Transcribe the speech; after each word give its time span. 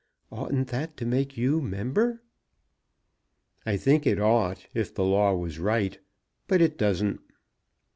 Oughtn't 0.31 0.69
that 0.69 0.97
to 0.97 1.05
make 1.05 1.37
you 1.37 1.61
member?" 1.61 2.23
"I 3.67 3.77
think 3.77 4.07
it 4.07 4.19
ought, 4.19 4.65
if 4.73 4.91
the 4.95 5.05
law 5.05 5.35
was 5.35 5.59
right; 5.59 5.99
but 6.47 6.59
it 6.59 6.75
doesn't." 6.79 7.21